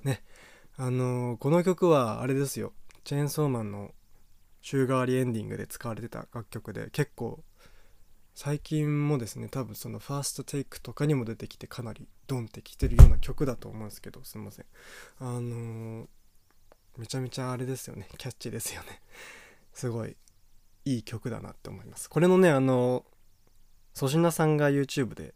[0.03, 0.25] ね
[0.77, 2.73] あのーこの曲はあれですよ。
[3.05, 3.93] チェーンソーマンの
[4.65, 7.45] 週替わりエンディングで使われてた楽曲で結構
[8.35, 14.65] 最近もですね多分そのファーストテイクとかにも出てきてかなりドンってきてるような曲だと思うんですけどすいません。
[15.21, 16.07] あのー
[16.97, 18.09] めちゃめちゃあれですよね。
[18.17, 19.03] キャッチですよね。
[19.75, 20.17] すごい
[20.87, 22.09] いい曲だなって思います。
[22.09, 23.05] これのねあの
[23.95, 25.35] 粗品さんが YouTube で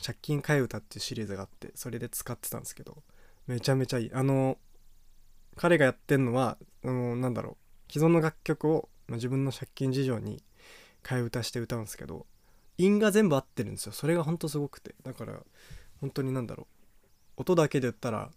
[0.00, 3.02] 借金替え歌っていうシリーズがあってそれで使ってたんですけど
[3.46, 4.10] めちゃめちゃいい。
[4.12, 4.58] あの
[5.56, 7.61] 彼がやってんのはあのなんだろう。
[7.92, 10.42] 既存の楽曲をまあ自分の借金事情に
[11.02, 12.26] 替え歌して歌うんですけど
[12.78, 13.92] 韻が全部合ってるんですよ。
[13.92, 14.94] それがほんとすごくて。
[15.02, 15.40] だから
[16.00, 16.66] 本当になんだろ
[17.36, 17.42] う。
[17.42, 18.30] 音だけで言ったら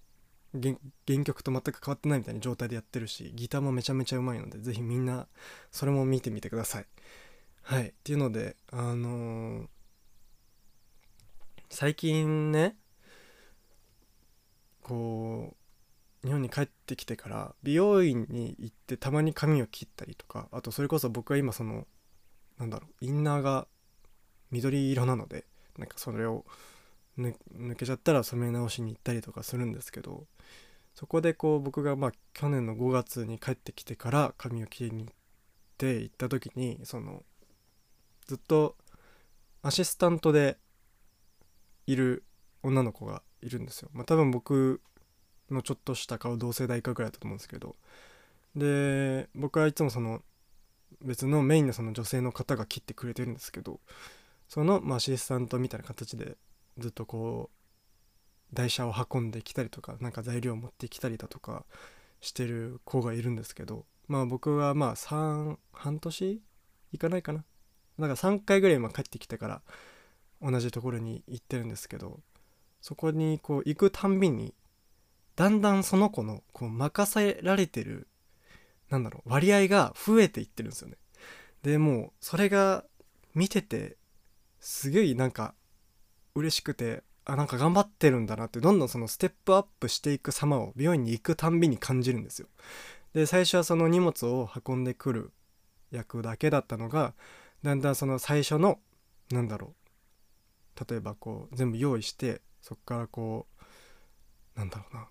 [0.62, 0.76] 原
[1.08, 5.28] 原曲と全く変わってないみたいな状態でやってるしギターもめちゃめちゃうまいのでぜひみんな
[5.72, 6.86] それも見てみてください。
[7.62, 7.88] はい。
[7.90, 9.68] っていうのであのー
[11.70, 12.78] 最近ね
[14.82, 15.65] こう
[16.26, 21.86] 日本に帰ってきてから美容院に行ってたまに髪を切ったりとかあとそれこそ僕は今その
[22.58, 23.68] なんだろうインナーが
[24.50, 25.46] 緑色なので
[25.78, 26.44] なんかそれを
[27.18, 30.26] 抜けちゃったら染め直しに行ったりとかするんですけど
[30.96, 35.14] そこでこう僕がまあ去年の5月に帰ってきてから髪を切りに行っ
[35.78, 37.24] て行った時にその
[38.26, 38.76] ずっと
[39.62, 40.58] アシスタントで
[41.86, 42.24] いる
[42.64, 43.90] 女の子がいるんですよ。
[43.94, 44.82] まあ、多分僕
[45.50, 47.76] のちょっとした顔同世代以下ぐらいだと思うんですけど。
[48.56, 50.22] で僕はいつもその
[51.02, 53.80] 別のメインのその女性の方が切ってくれてるんですけど
[54.48, 56.38] その、まあ、アシスタントみたいな形で
[56.78, 61.66] ずっとこう台車を運んできたりとかなんか材料を持ってきたりだとか
[62.22, 66.42] してる子がいるんですけどまあ僕はまあ3半年
[66.92, 67.44] いかないかな。
[67.98, 69.62] なんか3回ぐらい今帰ってきてから
[70.42, 72.20] 同じところに行ってるんですけど
[72.82, 74.54] そこにこう行くたんびに
[75.36, 78.08] だんだんその子のこう任せられてる
[78.90, 80.98] なんだろう割合が増えていってるんですよね。
[81.64, 82.86] でもうそれが
[83.34, 83.98] 見てて
[84.60, 85.56] すげえなんか
[86.36, 92.48] 嬉しくてあなんか頑張ってるんだなってどんどんそのステップアップしていく様を病院に行くたんびに感じるんですよ。
[93.14, 95.32] で最初はその荷物を運んでくる
[95.92, 97.14] 役だけだったのが
[97.64, 98.80] だんだんその最初の
[99.32, 99.74] なんだろ
[100.80, 103.48] う例えばこう全部用意してそこからこ
[104.56, 105.08] うなんだろうな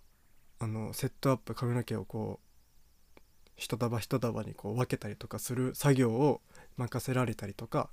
[0.65, 3.21] あのセットアップ髪の毛をこう
[3.57, 6.41] 一束一束にこう分けたりとかする作業を
[6.79, 7.91] 任せられたりとか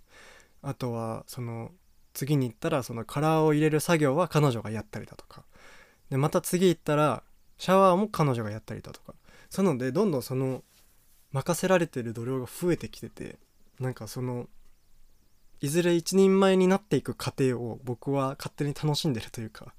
[0.62, 1.72] あとはその
[2.14, 5.44] 次に行ったらそのカラーを入れる作業は彼女がやったりだとか。
[6.10, 7.24] でまた次行ったら
[7.58, 9.16] シャワーも彼女がやったりだとか。
[9.50, 10.64] そういうのでどんどんその
[11.32, 13.38] 任せられてる度量が増えてきてて
[13.82, 14.48] なんかその
[15.60, 19.74] いずれ一人前になっていく過程を僕は勝手に楽しんでるというか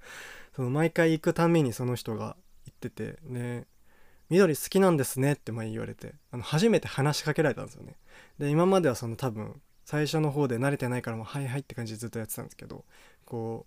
[0.55, 3.67] その毎回行くためにその人が言っててね
[4.31, 7.97] 緑好きなんですねって前言われてあの初めて話しかけられたんですよね。
[8.39, 12.85] で今まではその多分最初の方で慣れてないからもうはいはいって感じでずっとやってたんですけど
[13.25, 13.67] こ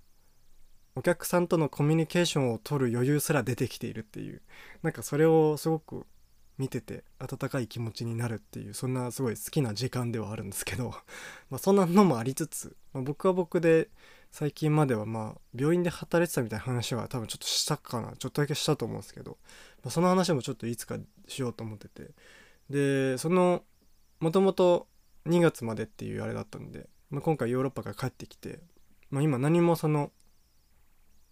[0.96, 4.42] うお客さんとのコミュニケーションを取る余裕すら出てきているっていう
[4.82, 6.06] なんかそれをすごく
[6.58, 10.94] 見てて温かい気持ちになるっていうそんなすごい好きな時間ではあるんですけど
[11.50, 13.90] まあそんなのもありつつ、まあ、僕は僕で
[14.36, 19.38] 最近まではまあ病院で働いてたみたいな話は多分ちょっとしたかなちょっとだけしたと思うんですけど、
[19.82, 20.98] まあ、その話もちょっといつか
[21.30, 22.12] しようと思ってて。
[22.70, 23.64] でその
[24.20, 24.88] もともと
[25.26, 28.60] 2月までっていうあれだったんで、まあ、今回ヨーロッパから帰ってきて、
[29.10, 30.12] まあ、今何もその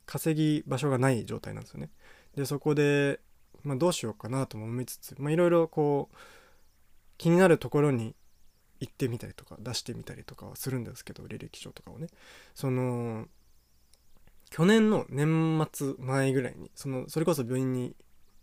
[0.06, 1.90] 稼ぎ場所がない状態なんですよね。
[2.38, 3.20] でそこで
[3.64, 6.16] まあ、どうしようかなとも思いつついろいろこう
[7.18, 8.16] 気になるところに
[8.84, 12.08] 行ってみたりとか出してみたりとかはするんですけど履歴書とかをね。
[12.54, 13.28] その
[14.50, 17.96] 去年の年末前ぐらいにそのそれこそ病院に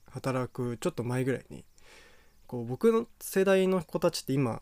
[0.07, 1.65] 働くちょっと前ぐらいに
[2.47, 4.61] こう僕の世代の子たちって今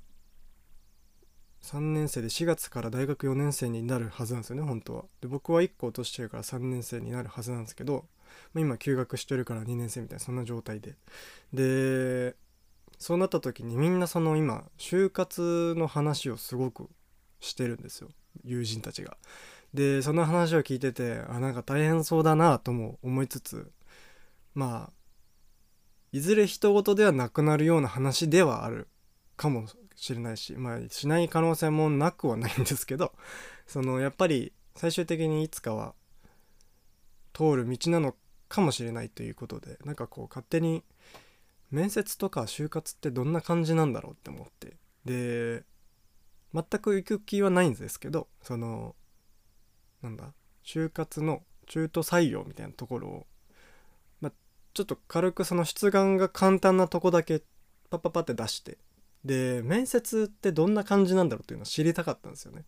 [1.63, 5.05] 3年生で4月から大学4年生になるはずなんですよね本当は。
[5.21, 8.05] で僕は1個落としてるから3年生になるはずなんですけど
[8.53, 10.97] ま、今休学してるから2年生みたいなそんな状態で。
[11.53, 12.35] で
[12.99, 16.89] そうなった時にみんなその今就活の話をすごく
[17.41, 18.09] してるんですよ。
[18.45, 19.17] 友人たちが。
[19.75, 23.71] でその話を聞いててあなんか大変そうだなとも思いつつ
[24.55, 24.93] まあ
[26.11, 28.89] いずれ人事ではなくなるような話ではある
[29.37, 33.13] かもしれないしまあしない可能性もなくはないんですけど
[33.67, 35.95] そのやっぱり最終的にいつかは
[37.35, 38.17] 通る道なの
[38.49, 40.83] かもしれないということでなんかこう勝手に
[41.71, 44.77] 面接とか就活ってどんな感じなんだろうって思って。
[45.05, 45.65] で
[46.53, 48.95] 全く行く気はないんですけどその
[50.03, 50.33] なんだ
[50.65, 53.27] 就活の中途採用みたいなところを、
[54.21, 54.31] ま、
[54.75, 57.43] ちょっと軽くその出願が簡単なとこだけ
[57.91, 58.79] パッパッパって出して
[59.25, 62.65] で面接ってどんな感じなんだろうっていうのを知りたかったんですよね。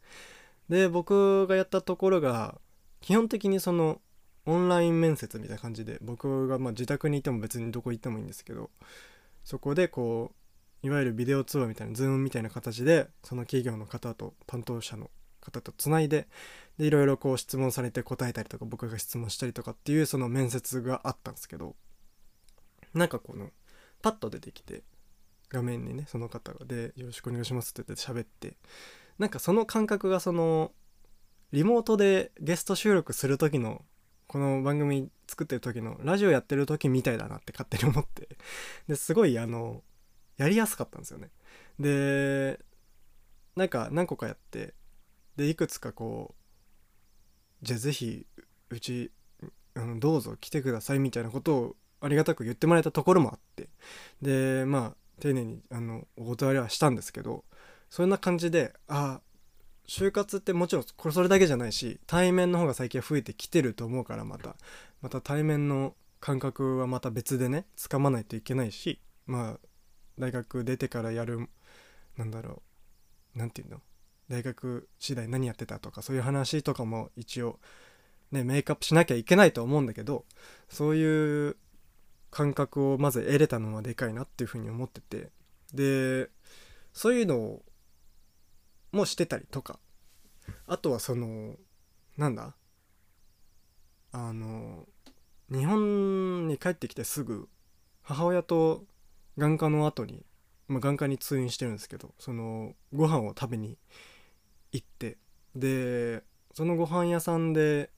[0.68, 2.60] で僕がやったところが
[3.00, 4.00] 基本的にその
[4.46, 8.70] オンライン面接みたいな感じで僕がま自宅にいても別にどこ行ってもいいんですけど
[9.44, 10.32] そこでこ
[10.82, 16.26] ういわゆるビデオ通話みたいなズームみたいな形でその企業の方と担当者の方とつないで
[16.78, 21.76] でいろいろこう質問されて答えたりとか僕が質問したりとかっていうその面接があったんですけど
[22.94, 23.50] なんかこの
[24.02, 24.82] パッと出てきて
[25.50, 28.56] 画面にねその方がで「よろしくお願いします」って言って喋って
[29.18, 30.72] なんかその感覚がその
[31.52, 33.84] リモートでゲスト収録する時の
[34.30, 38.28] この番組作ってる時のラジオやってる時みたいだなって勝手に思って。
[38.86, 39.82] ですごいあの
[40.36, 41.30] やりやすかったんですよね。
[41.80, 42.60] で
[43.56, 44.74] なんか何個かやって
[45.34, 46.36] でいくつかこ
[47.60, 48.24] うじゃあぜひ
[48.68, 49.10] うち
[49.74, 53.68] あのどうぞ来てくださいみたいなことをありがたく言ってもらえたところもあって。
[54.22, 57.44] でまあ丁寧にあのお断りはしたんですけど
[57.88, 59.22] そんな感じであ
[59.90, 64.54] 就活ってもちろんこれそれだけじゃないし対面の方が最近は増えてきてると思うからまた。
[65.02, 69.60] また対面の感覚はまた別でねつかまないといけないしまあ
[70.16, 71.48] 大学出てからやる
[72.16, 72.62] なんだろ
[73.34, 73.80] う何て言うの？
[74.28, 77.58] 大学次第何やってたとかそういう話とかも一応
[78.30, 80.24] ねメイクアップしなきゃいけないと思うんだけど
[80.68, 81.56] そういう
[82.30, 85.30] 感覚をまず得れたのはでかいなっていうふうに思ってて。
[85.74, 86.28] で
[86.92, 87.62] そういうのを
[88.92, 89.78] もしてたりとか。
[90.66, 91.56] あとはその
[92.16, 92.54] なんだ？
[94.12, 94.86] あの
[95.50, 97.48] 日本に帰ってきてすぐ
[98.02, 98.84] 母親と
[99.38, 100.24] 眼科の後に、
[100.66, 103.78] まあ、眼科に通院してるんですけどそのご飯を食べに
[104.72, 105.16] 行って
[105.54, 106.22] で
[106.54, 107.90] そのご飯屋さんで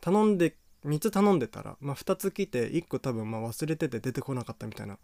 [0.00, 4.98] 頼んで3つ頼んでたら、まあ、2つ来て1個多分まあ忘れてて出てこなかったみたいな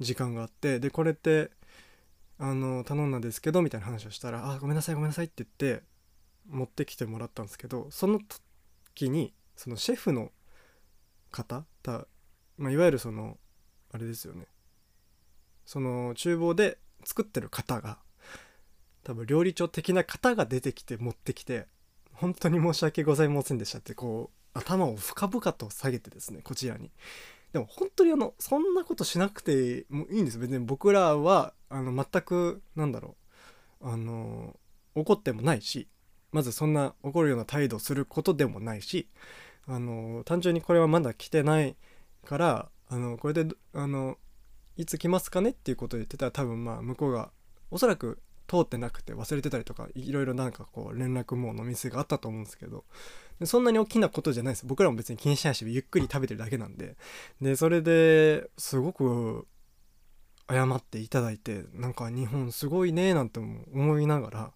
[0.00, 1.50] 時間があってでこれって
[2.38, 5.82] あの頼んだんですけどみたいな話をしたら「あごめんなさいごめんなさい」って言って
[6.48, 8.20] 持ってきてもらったんですけどその
[8.94, 10.30] 時にそのシェフの
[11.30, 12.06] 方だ、
[12.56, 13.38] まあ、いわゆるその
[13.92, 14.46] あれですよね。
[15.64, 17.98] その厨房で作ってる方が
[19.02, 21.66] 多分料理長的な方が出てきて持ってきて
[22.12, 26.90] 本当に申し訳ございませんでしたってこう頭を深々と下げてですねこちらに。
[27.52, 30.38] でも本当にあのそんなことしなくてもいいんです。
[30.38, 33.16] 別に僕らはあの全くなんだろ
[33.80, 33.88] う。
[33.88, 34.58] あの
[34.94, 35.88] 怒ってもないし
[36.32, 39.08] まずそんな怒るような態度をすることでもないし
[39.66, 41.76] あの単純にこれはまだ来てない
[42.24, 44.16] からあのこれであの
[44.76, 47.30] いつ来ますかねっていうことを言ってたら多分まあ向こうが
[47.70, 52.84] おそらく通ってなくて忘れてたりとかいろいろなんかこう連絡網のミスがあったと思うんですけど
[53.44, 54.66] そんなに大きなことじゃないです。
[54.66, 56.96] 僕らも別に気にしないしゆっくり食べてるだけなんで。
[57.40, 59.46] でそれですごく
[60.50, 64.52] 謝っていただいてなんか日本すごいねなんて思いながら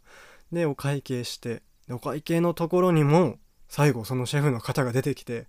[0.51, 5.47] でお会計してでお会計のところにも最後そのシェフの方が出てきて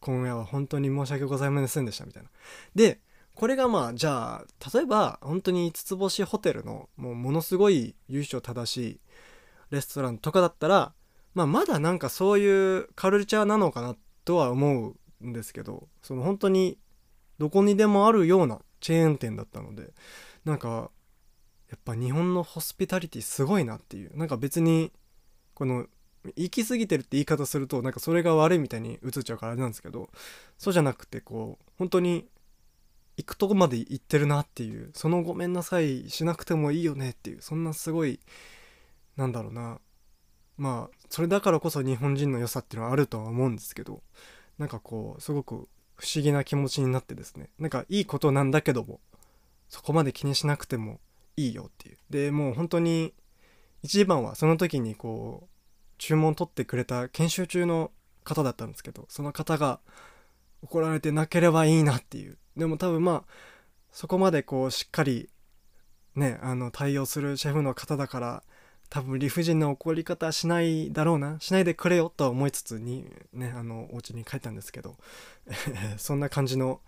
[0.00, 2.30] 今夜は本当に申し訳ございませんでしたみたいな。
[2.74, 3.00] で
[3.42, 9.00] これがまあじゃあ例えば本当に5つ星ホテルのもうものすごい優勝正しい
[9.70, 10.92] レストランとかだったら、
[11.34, 16.78] まあ、まだなんかそういうカルチャーなのかなとは思うんですけどその本当に
[17.38, 19.92] どこにでもあるようなチェーン店だったので
[20.44, 20.92] なんか
[21.68, 24.92] やっぱ日本のホスピタリティすごいなっていうなんか別に
[25.54, 25.86] この
[26.36, 30.10] 行き過ぎてるって言い方するとなんかそれが悪いみたいに映っちゃうからあれなんですけど
[30.58, 32.28] そうじゃなくてこう本当に
[33.16, 38.20] 行くとこまで行ってるなっていうそのごめんなさいしなくてもいいよねっていうそんなすごい
[39.16, 39.80] なんだろうな。
[40.56, 44.02] まあそれだからこそ日本人の良さっていうのはあるとは思うんですけど
[44.58, 49.00] なんかこうすごく不思議な気持ちになってですねなんかいいことなんだけども
[49.68, 51.00] そこまで気にしなくても
[51.36, 51.98] いいよっていう。
[52.10, 53.14] でもう本当に
[53.82, 55.48] 一番はその時にこう
[55.98, 57.90] 注文取ってくれた研修中の
[58.24, 59.80] 方だったんですけどその方が
[60.62, 63.24] 怒られてなければいいなっていうでも多分まあ
[63.90, 65.28] そこまでこうしっかり
[66.14, 68.42] ねあの対応するシェフの方だから
[68.90, 74.96] 多分理不尽な怒り方しないだろうなしないでくれよとは思いつつにねあのお家に帰ったんですけど
[75.96, 76.80] そんな感じの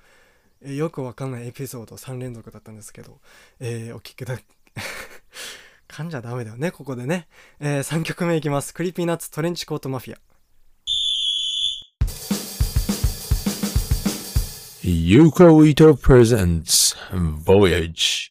[0.60, 3.20] よくわかんないエピソード3連続だったんですけど、
[3.60, 4.38] えー、お聞きだ
[5.88, 7.28] 噛んじゃダメだよねここでね、
[7.60, 8.74] えー、3曲目いきます。
[8.74, 10.18] Creepy Nuts トレンチコートマフィア。
[14.84, 18.30] Yuko Ito presents Voyage.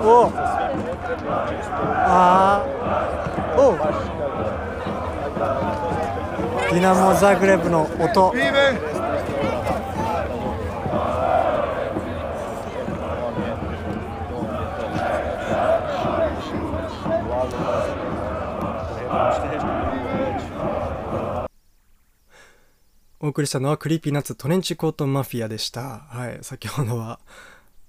[0.00, 0.30] お
[2.06, 2.64] あ
[3.56, 3.76] お
[6.72, 8.32] ディナモ・ザグレブの音
[23.20, 26.06] お送りしたのは Creepy Nuts トレンチコートマフィアでした。
[26.08, 26.38] はい。
[26.42, 27.18] 先ほどは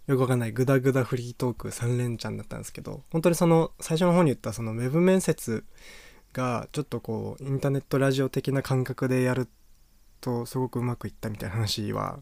[0.08, 5.64] よくわかんないグダグダフリートーク3連チャンだったんですけど本当にその最初の方に言ったそのウェブ面接
[6.34, 9.48] がちょっとこうインターネットラジオ的な感覚でやる
[10.20, 12.22] とすごくうまくいったみたいな話は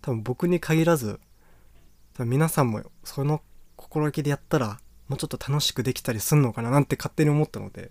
[0.00, 1.20] 多分僕に限らず
[2.14, 3.42] 多分皆さんもその
[3.76, 7.90] 心意気でやったらもうちょっと楽しくできたりすんのかななんて勝手に思ったので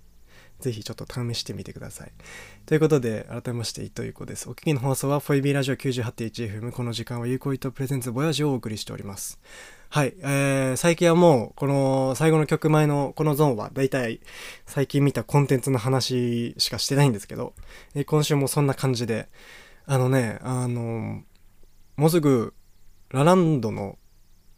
[0.59, 2.11] ぜひちょっと試してみてください。
[2.65, 4.49] ということで、改めまして、糸ゆこです。
[4.49, 6.71] お聞きの放送は、フォイビーラジオ 98.1FM。
[6.71, 9.39] この時間は、ゆうこいとプレゼンツボヤジをお送りしております。
[9.89, 10.15] はい。
[10.19, 14.19] えー、最近はもう、この最後の曲前のこのゾーンは、だいたい
[14.65, 17.53] 最近見たコンテンツの話しかしてないんですけど、
[17.95, 19.29] えー今週もそんな感じで、
[19.85, 21.23] あのね、あの
[21.95, 22.53] もうすぐ、
[23.09, 23.97] ラランドの、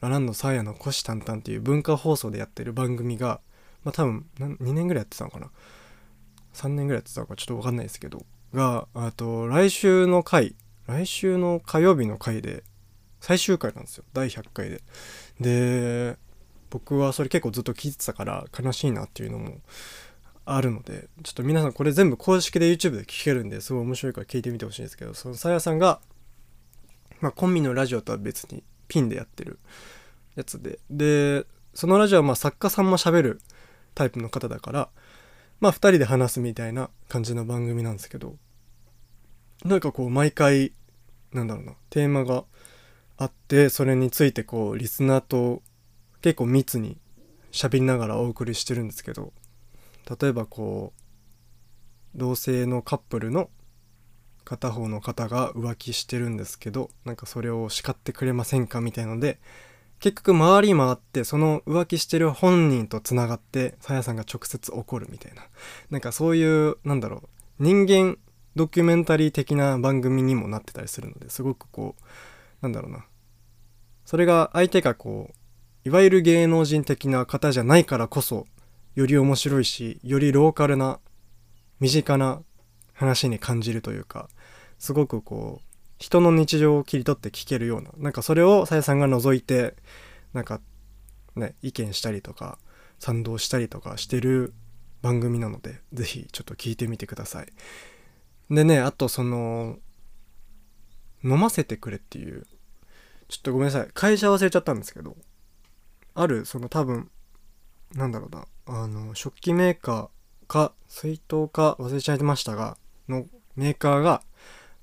[0.02, 3.40] ラランドサーヤの虎視眈々っていう文化放送でやってる番組が、
[3.84, 5.52] まあ多分、2年ぐらいやってたのかな。
[6.54, 10.56] 3年ぐらいやってたのかちょっと分かんないですけどがあと来週の回
[10.88, 12.64] 来週の火曜日の回で
[13.20, 14.06] 最終回なんですよ。
[14.14, 14.82] 第100回で。
[15.40, 16.18] で
[16.70, 19.58] 僕はそれ結構ずっと聞いてたから悲しいなっていうのも
[20.46, 26.00] あるのでちょっと皆さんこれ全部公式で YouTube で聞けるんですごい面白いから聞いてみてほしいんですけどそのさやさんが、
[27.22, 29.60] まあ、コンビのラジオとは別にピンでやってる
[30.36, 30.80] やつで。
[30.90, 33.42] でそのラジオはまあ作家さんも喋る
[33.94, 34.90] タイプの方だから
[35.60, 38.36] まあ2人で話すみたいな感じの番組なんですけど
[39.66, 40.74] なんかこう毎回
[41.34, 42.46] なんだろうなテーマが
[43.18, 45.62] あってそれについてこうリスナーと
[46.22, 46.98] 結構密に
[47.52, 49.34] 喋りながらお送りしてるんですけど
[50.20, 53.50] 例えばこう同性のカップルの
[54.46, 59.40] 片方の方が浮気してるんですけどなんかそれを叱ってくれませんかみたいので
[60.00, 65.44] 結局回り回ってその浮気してる本人とつながってさやさんが直接怒るみたいな。
[65.90, 68.18] なんかそういうなんだろう人間
[68.56, 72.04] ドキュメンタリー的な番組にもなってたりするのですごくこう
[72.62, 73.06] なんだろうな。
[74.06, 78.48] それが相手がこういわゆる芸能人的な方じゃないからこそ
[78.96, 81.00] より面白いしよりローカルな
[81.80, 82.42] 身近な
[82.94, 84.28] 話に感じるというか
[84.78, 85.69] すごくこう
[86.00, 89.76] 人の日常を切り取って聞けるようななんかそれをさやさんが覗いて
[90.34, 90.62] なんか
[91.36, 92.58] ね意見したりとか
[93.00, 94.54] 賛同したりとかしてる
[95.02, 97.48] 番組なので是非ちょっと聞いてみてください。
[98.50, 99.78] でねあとその
[101.24, 102.48] 飲ませてくれっていう
[103.28, 105.16] ちょっとごめんなさい会社忘れちゃったんですけど
[106.16, 107.12] あるその多分
[107.94, 112.78] なんだろうなあの食器メーカーか水筒か忘れちゃいましたが
[113.08, 113.26] の
[113.56, 114.24] メーカーが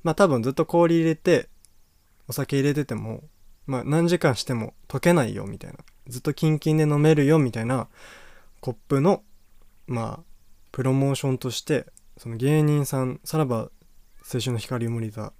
[0.07, 1.49] まあ多分ずっと氷入れて
[2.29, 3.25] お酒入れてても
[3.67, 7.89] まあ何時間しても溶けないよみたいなずっとキンキンで飲めるよみたいな
[8.61, 9.25] コップの
[9.89, 10.23] まあ
[10.71, 11.87] プロモーションとして
[12.19, 13.69] その芸人さんさらば
[14.33, 15.33] 青春の光森田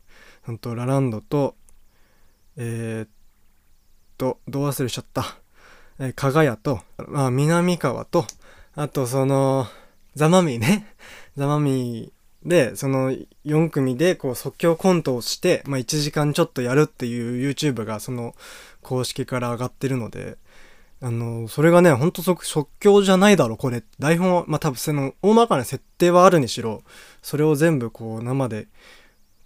[0.45, 1.55] さんとラランドと
[2.57, 3.09] えー、っ
[4.19, 5.37] とどう忘れしちゃった
[5.99, 8.27] えー、加賀屋と、まあ、南川と、
[8.75, 9.67] あとその、
[10.15, 10.87] ザマミーね。
[11.37, 12.16] ザマミー
[12.47, 13.13] で、その
[13.45, 18.35] 4組でこう即興コントをして、まあ1時間ちょっとやるっていう YouTube がその
[18.83, 20.39] 公式から上がってるので、
[21.03, 23.83] あの、それがね、ほんと即興じゃないだろ、これ。
[23.99, 26.83] 台本は、まあ多分その、大まかな設定はあるにしろ、
[27.21, 28.69] それを全部こう生で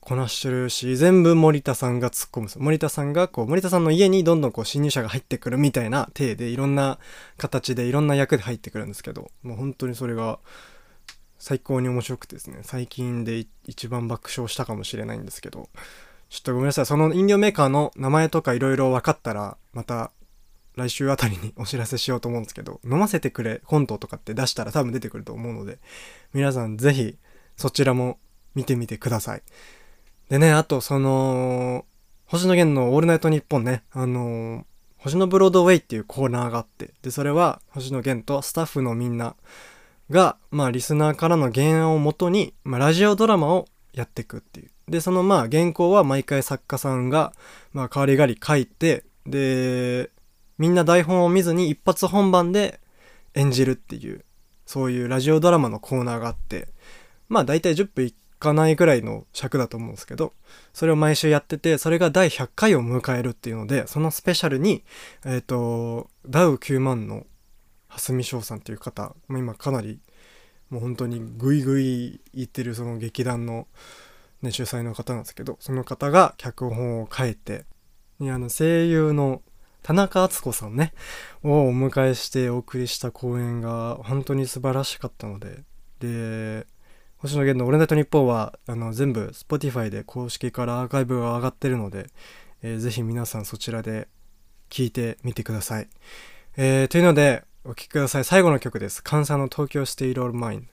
[0.01, 6.98] こなしてるし、全部森田さんが突っ込む森田さんが、こう、森田さんの家にどんどんこう、侵入者が入ってくるみたいな体で、いろんな
[7.36, 10.38] 形で、いろんな役で入ってくるんですけど、もう本当にそれが、
[11.41, 15.70] 最高に面白くてですね、最近で一番爆笑したかもしれないんですけど、
[16.28, 20.12] ちょっとごめんなさい、その飲料メーカーの名前とかいろいろ分かったら、また、
[20.76, 25.78] 来週あたりにお知らせしようと思うんですけど、飲ませてくれコントとかって出したら多分出てくると思うので、
[26.34, 27.16] 皆さんぜひ
[27.57, 28.18] そちらも
[28.55, 29.43] 見てみてください。
[30.28, 31.86] でね、あとその、
[32.26, 34.64] 星野源のオールナイトニッポンね、あのー、
[34.99, 39.34] 星野ブロードウェイっていうコーナーがあって、で、それは星野源とスタッフのみんな
[40.11, 44.70] が、まあ、リスナーからの原案をもとに、まあ、ラジオドラマをやっていくっていう。
[44.88, 47.32] で、そのまあ、原稿は毎回作家さんが、
[47.72, 50.11] まあ、代わりがり書いて、で、
[50.58, 52.80] みんな台本を見ずに一発本番で
[53.34, 54.24] 演じるっていう、
[54.66, 56.68] そういうラジオドラマのコーナーがあって、
[57.28, 60.32] まあ、大体10分1かないぐらいの尺だと思うんですけど、
[60.72, 64.82] それを毎週やってて、それが第100回を迎えるっていうので、そのスペシャルに、
[65.24, 67.26] えっ、ー、と、ダウ9万の
[67.91, 70.01] 蓮見翔さんっていう方、今かなり、
[70.70, 73.66] もう本当にグイグイ言ってるその劇団の、
[74.41, 77.66] ね、主催の方なんですけど、その方が脚本を書いて、
[78.20, 79.43] あの声優の
[79.82, 80.93] 田中敦子さんね、
[81.43, 85.64] をお迎えしてお送りした公演が本当に素晴らしかったので、
[85.99, 86.66] で、
[87.18, 92.07] 星野源の「オールナイトニッポンは」あの全部 Spotify で公式からアーカイブが上がってるので、
[92.62, 94.09] えー、ぜひ皆さんそちらで
[94.70, 95.88] 聴いてみてください。
[96.57, 99.02] えー、というのでお聴きください最後の曲です。
[99.03, 100.68] Kan Sano 東京 State of Mind。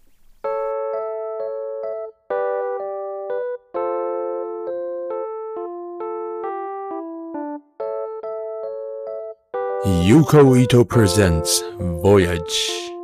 [9.85, 11.63] Yukou Ito presents
[12.01, 12.96] Voyage.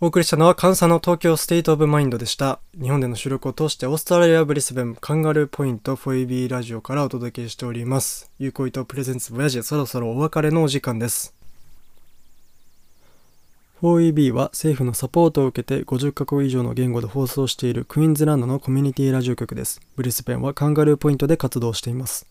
[0.00, 2.60] お送りしたのは Kan Sano 東京 State of Mind でした。
[2.80, 8.30] 日本での収録を通してオーストラリアブリスベンカンガルーポイント 4AB ラジオからお届けしております。
[8.38, 11.34] Yukou Ito presents Voyage そろそろお別れのお時間です。
[13.82, 19.80] 4EB は政府のサポートを受けて50カ国以上の言語で放送しているクイーンズランドのコミュニティラジオ局です。
[19.96, 22.24] ブリスベンはカンガルーポイントで活動しています。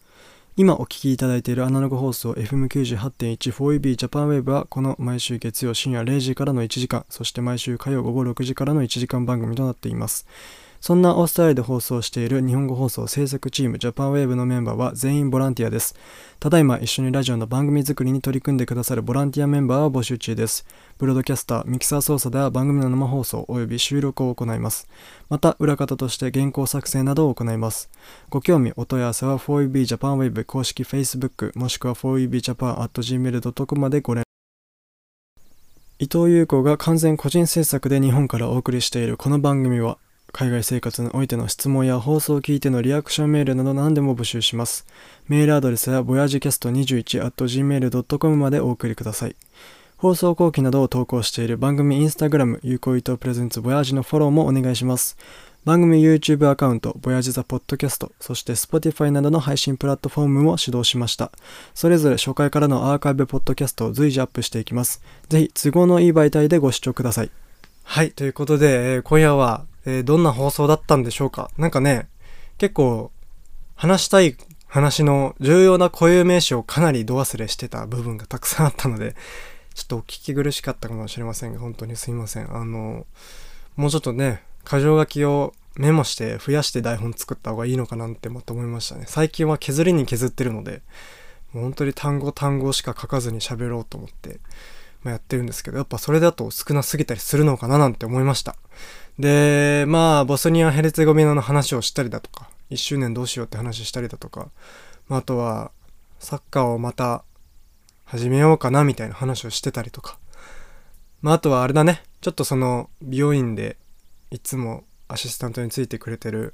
[0.60, 10.26] 今お聞きいただいているアナログ放送 FM98.14EB ジャパンウェブはこの毎週月曜深夜0時からの1時間、そして毎週火曜午後6時からの1時間番組となっています。
[10.88, 15.96] そんなオーストラリアで放送している日本語放送制作チームジャパンウェーブのメンバーは全員ボランティアです。
[16.40, 20.66] ただいま一緒にラジオの番組作りに取り組んでくださるボランティアメンバーを募集中です。
[20.98, 24.88] ブロードキャスター、ミキサー操作では番組の生放送及び収録を行います。
[25.28, 27.90] また、裏方として原稿作成などを行います。
[28.30, 34.26] ご興味、お問い合わせは 4EBJapanWave 公式 Facebook もしくは 4EBJapan.gmail.com までご連絡
[36.00, 39.98] 伊藤優子が完全個人制作で日本からお送りしているこの番組は
[40.38, 44.86] 海外生活においての質問や放送を聞いてのリアクションメールなど何でも募集します。
[45.28, 49.36] メールアドレスは voyagecast21.gmail.com までお送りください。
[49.98, 55.18] 放送後期などを投稿している番組インスタグラム、有効伊藤プレゼンツボヤージのフォローもお願いします。
[55.66, 61.32] 番組 YouTube アカウント、ボヤージザポッドキャスト、そして Spotify などの配信プラットフォームも始動しました。
[61.74, 65.02] それぞれ初回からのアーカイブポッドキャストを随時アップしていきます。
[65.30, 67.32] ぜひ都合のいい媒体でご視聴ください。
[67.86, 71.50] はい、ということで、えー今夜は、えーどんな放送だったんでしょうか？
[71.58, 72.10] なんかね、
[72.58, 73.12] 結構、
[73.76, 74.36] 話したい
[74.68, 79.16] 話の重要な固有名詞をかなり度忘れしてた部分がたくさんあったので、
[79.74, 82.54] ちょっとお聞き苦しかったかもしれませんが、本当にすいません。
[82.54, 83.08] あの、
[83.78, 89.06] もうちょっとね、箇条書きをメモして増やして台本作った方がいいのかなってまた思いましたね。
[89.08, 90.82] 最近は削りに削ってるので、
[91.54, 94.40] もう本当に単語単語しか書かずに喋ろうと思って、
[95.04, 98.58] まあ、やってるんですけど、やっぱそれだと少なすぎたりするのかななんて思いました。
[99.20, 104.50] で、まあ、ボスニア・ヘルツェゴビナの話をしたりだとか、1周年どうしようって話したりだとか、
[105.08, 105.72] まあ、あとは、
[106.20, 107.24] サッカーをまた
[108.06, 110.18] 始めようかなみたいな話をしてたりとか、
[111.22, 113.78] まあ、あとはあれだね、ちょっとその、美容院で
[114.30, 116.54] いつもアシスタントについてくれてる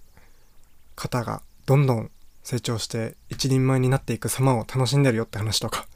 [0.96, 2.12] 方がどんどん
[2.44, 5.88] 成長して一人前になっていく様を楽しんでるよって話とか、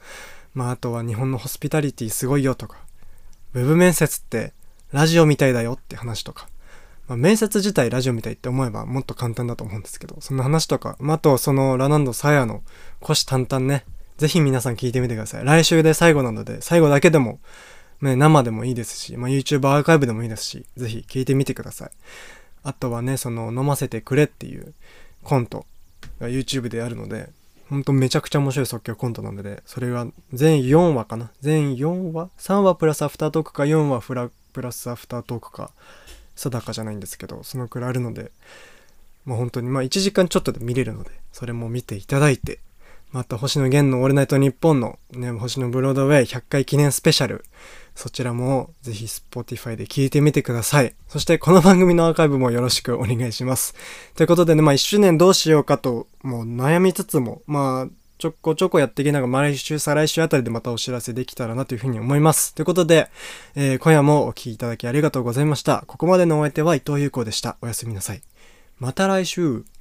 [0.53, 2.77] まあ、あとは日本のホスピタリティすごいよとか、
[3.53, 4.53] ウェブ面接って
[4.91, 6.47] ラジオみたいだよって話とか、
[7.07, 12.63] まあ、面接自体ラジオみたいって思えばもっと簡単だと思うんですけど、そんな話とか、まあ、あとそのラナンドサヤの
[13.01, 13.85] 虎視眈々ね、
[14.17, 15.45] ぜひ皆さん聞いてみてください。
[15.45, 17.39] 来週で最後なので、最後だけでも、
[18.01, 21.91] ね、生でもいいですし、まあ、YouTube アーカイブでもいいですし、ぜひ聞いてみてください。
[22.63, 24.73] あとはね、その飲ませてくれっていう
[25.23, 25.65] コント
[26.19, 27.29] が YouTube であるので、
[27.69, 31.31] ほんとめちゃくちゃ面白い即興コントなので、それが全4話かな？
[31.41, 35.71] 全4話 ?3 話プラスアフタートークか4話プラスアフタートークか
[36.37, 38.31] 定かじゃないんですけど、そのくらいあるので、
[39.25, 42.59] まあ本当にまあ1時間ちょっとで見れるので、それも見ていただいて、
[43.11, 47.45] また星野源のオールナイトニッポンのね、星野ブロードウェイ100回記念スペシャル、
[47.95, 50.93] そちらもぜひ Spotify で聞いてみてください。
[51.07, 53.75] そしてこの番組のアーカイブもよろしくお願いします。
[54.15, 62.53] ということでね、まあ1周年どうしようかと、もう悩みつつも、まあ、ちょこちょこやっていけながら、毎週、再来週あたりでまたお知らせできたらなというふうに思います。
[62.55, 63.09] ということで、
[63.55, 65.83] えー今夜もお聴きいただきありがとうございました。
[65.87, 67.57] ここまでのお相手は伊藤優子でした。
[67.61, 68.21] おやすみなさい。
[68.79, 69.76] また来週。